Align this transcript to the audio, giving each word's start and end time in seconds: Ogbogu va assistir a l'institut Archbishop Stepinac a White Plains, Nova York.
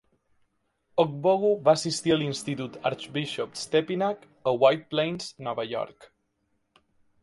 Ogbogu 1.03 1.51
va 1.67 1.75
assistir 1.81 2.15
a 2.17 2.17
l'institut 2.23 2.81
Archbishop 2.93 3.63
Stepinac 3.67 4.29
a 4.53 4.59
White 4.65 4.93
Plains, 4.97 5.33
Nova 5.51 5.71
York. 5.79 6.15